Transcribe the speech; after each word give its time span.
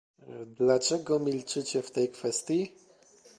Dlaczego 0.47 1.19
milczycie 1.19 1.81
w 1.81 1.91
tej 1.91 2.09
kwestii? 2.09 2.71